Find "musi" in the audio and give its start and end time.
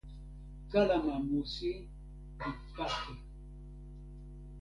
1.27-1.71